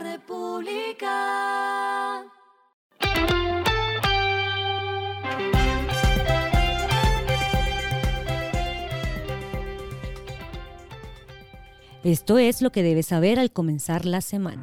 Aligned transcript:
República. 0.00 1.10
Esto 12.02 12.38
es 12.38 12.62
lo 12.62 12.72
que 12.72 12.82
debes 12.82 13.04
saber 13.06 13.38
al 13.38 13.52
comenzar 13.52 14.06
la 14.06 14.22
semana. 14.22 14.62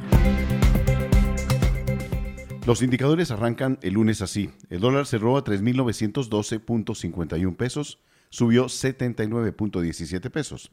Los 2.66 2.82
indicadores 2.82 3.30
arrancan 3.30 3.78
el 3.84 3.94
lunes 3.94 4.24
así. 4.24 4.50
El 4.72 4.80
dólar 4.80 5.06
cerró 5.06 5.38
a 5.38 5.44
3.912.51 5.44 7.56
pesos, 7.56 8.00
subió 8.30 8.66
79.17 8.66 10.32
pesos. 10.32 10.72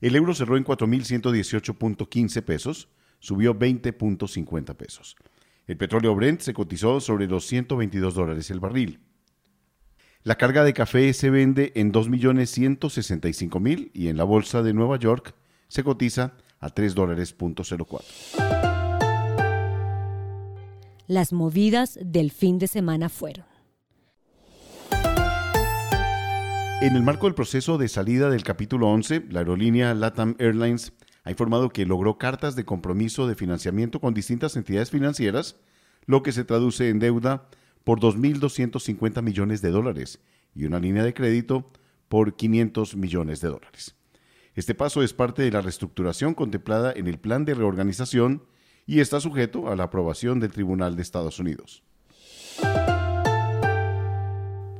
El 0.00 0.14
euro 0.14 0.32
cerró 0.34 0.58
en 0.58 0.64
4.118.15 0.64 2.42
pesos, 2.42 2.88
subió 3.20 3.58
20.50 3.58 4.74
pesos. 4.74 5.16
El 5.66 5.76
petróleo 5.76 6.14
Brent 6.14 6.40
se 6.40 6.54
cotizó 6.54 7.00
sobre 7.00 7.26
los 7.26 7.46
122 7.46 8.14
dólares 8.14 8.50
el 8.50 8.60
barril. 8.60 9.00
La 10.22 10.36
carga 10.36 10.64
de 10.64 10.72
café 10.72 11.12
se 11.12 11.30
vende 11.30 11.72
en 11.74 11.92
2.165.000 11.92 13.90
y 13.92 14.08
en 14.08 14.16
la 14.16 14.24
bolsa 14.24 14.62
de 14.62 14.72
Nueva 14.74 14.98
York 14.98 15.34
se 15.68 15.84
cotiza 15.84 16.34
a 16.60 16.70
3 16.70 16.94
dólares 16.94 17.34
Las 21.06 21.32
movidas 21.32 21.98
del 22.02 22.30
fin 22.30 22.58
de 22.58 22.66
semana 22.66 23.08
fueron. 23.08 23.46
En 26.80 26.94
el 26.94 27.02
marco 27.02 27.26
del 27.26 27.34
proceso 27.34 27.76
de 27.76 27.88
salida 27.88 28.30
del 28.30 28.44
capítulo 28.44 28.88
11, 28.88 29.24
la 29.30 29.40
aerolínea 29.40 29.94
LATAM 29.94 30.36
Airlines 30.38 30.92
ha 31.28 31.30
informado 31.30 31.68
que 31.68 31.84
logró 31.84 32.16
cartas 32.16 32.56
de 32.56 32.64
compromiso 32.64 33.26
de 33.26 33.34
financiamiento 33.34 34.00
con 34.00 34.14
distintas 34.14 34.56
entidades 34.56 34.90
financieras, 34.90 35.56
lo 36.06 36.22
que 36.22 36.32
se 36.32 36.42
traduce 36.42 36.88
en 36.88 37.00
deuda 37.00 37.50
por 37.84 38.00
2.250 38.00 39.20
millones 39.20 39.60
de 39.60 39.68
dólares 39.68 40.20
y 40.54 40.64
una 40.64 40.80
línea 40.80 41.04
de 41.04 41.12
crédito 41.12 41.70
por 42.08 42.34
500 42.34 42.96
millones 42.96 43.42
de 43.42 43.48
dólares. 43.48 43.94
Este 44.54 44.74
paso 44.74 45.02
es 45.02 45.12
parte 45.12 45.42
de 45.42 45.50
la 45.50 45.60
reestructuración 45.60 46.32
contemplada 46.32 46.94
en 46.96 47.06
el 47.06 47.18
plan 47.18 47.44
de 47.44 47.52
reorganización 47.52 48.44
y 48.86 49.00
está 49.00 49.20
sujeto 49.20 49.70
a 49.70 49.76
la 49.76 49.84
aprobación 49.84 50.40
del 50.40 50.52
Tribunal 50.52 50.96
de 50.96 51.02
Estados 51.02 51.38
Unidos. 51.38 51.82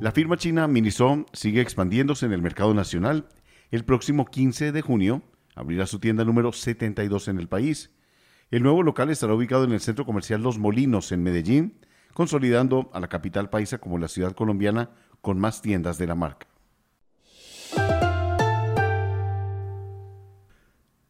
La 0.00 0.12
firma 0.12 0.38
china 0.38 0.66
Miniso 0.66 1.26
sigue 1.34 1.60
expandiéndose 1.60 2.24
en 2.24 2.32
el 2.32 2.40
mercado 2.40 2.72
nacional. 2.72 3.28
El 3.70 3.84
próximo 3.84 4.24
15 4.24 4.72
de 4.72 4.80
junio 4.80 5.22
abrirá 5.58 5.86
su 5.86 5.98
tienda 5.98 6.24
número 6.24 6.52
72 6.52 7.28
en 7.28 7.38
el 7.38 7.48
país. 7.48 7.90
El 8.50 8.62
nuevo 8.62 8.84
local 8.84 9.10
estará 9.10 9.34
ubicado 9.34 9.64
en 9.64 9.72
el 9.72 9.80
centro 9.80 10.06
comercial 10.06 10.40
Los 10.40 10.56
Molinos 10.56 11.10
en 11.10 11.22
Medellín, 11.22 11.80
consolidando 12.14 12.90
a 12.94 13.00
la 13.00 13.08
capital 13.08 13.50
paisa 13.50 13.78
como 13.78 13.98
la 13.98 14.08
ciudad 14.08 14.32
colombiana 14.32 14.90
con 15.20 15.40
más 15.40 15.60
tiendas 15.60 15.98
de 15.98 16.06
la 16.06 16.14
marca. 16.14 16.46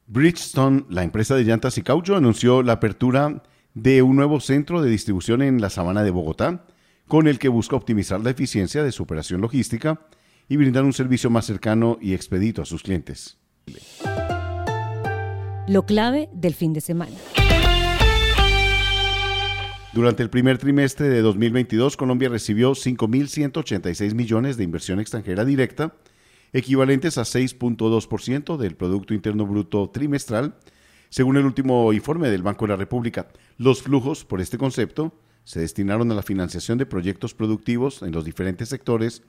Bridgestone, 0.07 0.87
la 0.89 1.05
empresa 1.05 1.37
de 1.37 1.45
llantas 1.45 1.77
y 1.77 1.83
caucho, 1.83 2.17
anunció 2.17 2.63
la 2.63 2.73
apertura 2.73 3.43
de 3.75 4.01
un 4.01 4.17
nuevo 4.17 4.41
centro 4.41 4.81
de 4.81 4.91
distribución 4.91 5.43
en 5.43 5.61
la 5.61 5.69
sabana 5.69 6.03
de 6.03 6.11
Bogotá, 6.11 6.65
con 7.07 7.29
el 7.29 7.39
que 7.39 7.49
busca 7.49 7.77
optimizar 7.77 8.21
la 8.21 8.31
eficiencia 8.31 8.83
de 8.83 8.93
su 8.93 9.03
operación 9.03 9.43
logística 9.43 10.01
y 10.49 10.57
brindar 10.57 10.85
un 10.85 10.95
servicio 10.95 11.29
más 11.29 11.45
cercano 11.45 11.99
y 12.01 12.15
expedito 12.15 12.63
a 12.63 12.67
sus 12.67 12.83
clientes. 12.83 13.39
Lo 15.69 15.85
clave 15.85 16.31
del 16.33 16.55
fin 16.55 16.73
de 16.73 16.81
semana. 16.81 17.15
Durante 19.93 20.23
el 20.23 20.31
primer 20.31 20.57
trimestre 20.57 21.11
de 21.11 21.21
2022, 21.21 21.99
Colombia 21.99 22.31
recibió 22.31 22.73
5.186 22.73 24.15
millones 24.15 24.57
de 24.57 24.65
inversión 24.65 24.99
extranjera 24.99 25.45
directa, 25.45 25.95
equivalentes 26.55 27.19
a 27.19 27.23
6.2% 27.23 28.57
del 28.57 28.77
Producto 28.77 29.13
Interno 29.13 29.45
Bruto 29.45 29.91
trimestral, 29.91 30.55
según 31.11 31.37
el 31.37 31.45
último 31.45 31.93
informe 31.93 32.31
del 32.31 32.43
Banco 32.43 32.65
de 32.65 32.71
la 32.71 32.77
República. 32.77 33.29
Los 33.59 33.83
flujos, 33.83 34.25
por 34.25 34.41
este 34.41 34.57
concepto, 34.57 35.13
se 35.45 35.61
destinaron 35.61 36.11
a 36.11 36.15
la 36.15 36.23
financiación 36.23 36.79
de 36.79 36.87
proyectos 36.87 37.35
productivos 37.35 38.01
en 38.01 38.13
los 38.13 38.25
diferentes 38.25 38.71
sectores 38.71 39.23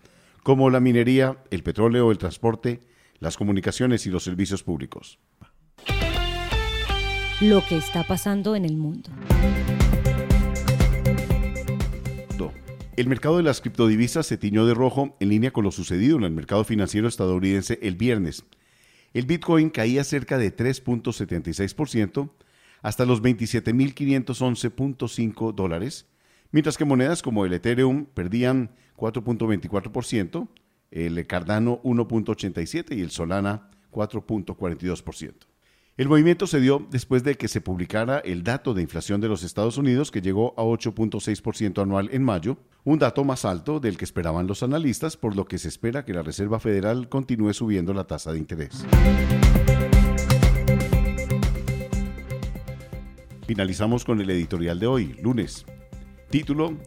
como 0.43 0.69
la 0.69 0.79
minería, 0.79 1.43
el 1.51 1.63
petróleo, 1.63 2.11
el 2.11 2.17
transporte, 2.17 2.79
las 3.19 3.35
comunicaciones 3.35 4.05
y 4.05 4.09
los 4.09 4.23
servicios 4.23 4.63
públicos. 4.63 5.19
Lo 7.41 7.65
que 7.65 7.77
está 7.77 8.03
pasando 8.03 8.57
en 8.57 8.65
el 8.65 8.75
mundo. 8.75 9.09
El 12.97 13.07
mercado 13.07 13.37
de 13.37 13.43
las 13.43 13.61
criptodivisas 13.61 14.25
se 14.25 14.37
tiñó 14.37 14.65
de 14.65 14.73
rojo 14.73 15.15
en 15.21 15.29
línea 15.29 15.51
con 15.51 15.63
lo 15.63 15.71
sucedido 15.71 16.17
en 16.17 16.25
el 16.25 16.31
mercado 16.31 16.65
financiero 16.65 17.07
estadounidense 17.07 17.79
el 17.81 17.95
viernes. 17.95 18.43
El 19.13 19.25
Bitcoin 19.25 19.69
caía 19.69 20.03
cerca 20.03 20.37
de 20.37 20.53
3.76%, 20.53 22.29
hasta 22.81 23.05
los 23.05 23.23
27.511.5 23.23 25.55
dólares, 25.55 26.07
mientras 26.51 26.77
que 26.77 26.83
monedas 26.83 27.21
como 27.21 27.45
el 27.45 27.53
Ethereum 27.53 28.05
perdían 28.07 28.71
4.24%, 28.97 30.49
el 30.91 31.25
Cardano 31.25 31.81
1.87% 31.83 32.97
y 32.97 32.99
el 32.99 33.11
Solana 33.11 33.69
4.42%. 33.93 35.48
El 35.99 36.07
movimiento 36.07 36.47
se 36.47 36.61
dio 36.61 36.87
después 36.89 37.25
de 37.25 37.35
que 37.35 37.49
se 37.49 37.59
publicara 37.59 38.19
el 38.19 38.41
dato 38.41 38.73
de 38.73 38.81
inflación 38.81 39.19
de 39.19 39.27
los 39.27 39.43
Estados 39.43 39.77
Unidos 39.77 40.11
que 40.11 40.21
llegó 40.21 40.53
a 40.55 40.63
8.6% 40.63 41.81
anual 41.81 42.07
en 42.13 42.23
mayo, 42.23 42.57
un 42.85 42.99
dato 42.99 43.25
más 43.25 43.43
alto 43.43 43.81
del 43.81 43.97
que 43.97 44.05
esperaban 44.05 44.47
los 44.47 44.63
analistas, 44.63 45.17
por 45.17 45.35
lo 45.35 45.43
que 45.43 45.57
se 45.57 45.67
espera 45.67 46.05
que 46.05 46.13
la 46.13 46.23
Reserva 46.23 46.61
Federal 46.61 47.09
continúe 47.09 47.51
subiendo 47.51 47.93
la 47.93 48.05
tasa 48.05 48.31
de 48.31 48.37
interés. 48.37 48.85
Finalizamos 53.45 54.05
con 54.05 54.21
el 54.21 54.29
editorial 54.29 54.79
de 54.79 54.87
hoy, 54.87 55.17
lunes. 55.21 55.65
Título, 56.29 56.77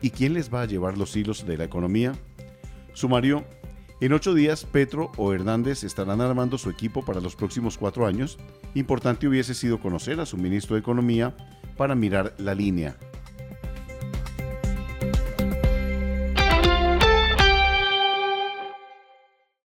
¿Y 0.00 0.10
quién 0.10 0.32
les 0.32 0.54
va 0.54 0.62
a 0.62 0.66
llevar 0.66 0.96
los 0.96 1.16
hilos 1.16 1.44
de 1.44 1.58
la 1.58 1.64
economía? 1.64 2.12
Sumario, 2.92 3.44
en 4.00 4.12
ocho 4.12 4.34
días 4.34 4.64
Petro 4.64 5.12
o 5.16 5.32
Hernández 5.32 5.84
estarán 5.84 6.20
armando 6.20 6.56
su 6.58 6.70
equipo 6.70 7.04
para 7.04 7.20
los 7.20 7.36
próximos 7.36 7.76
cuatro 7.76 8.06
años. 8.06 8.38
Importante 8.74 9.28
hubiese 9.28 9.54
sido 9.54 9.80
conocer 9.80 10.20
a 10.20 10.26
su 10.26 10.36
ministro 10.36 10.74
de 10.74 10.80
Economía 10.80 11.34
para 11.76 11.94
mirar 11.94 12.34
la 12.38 12.54
línea 12.54 12.96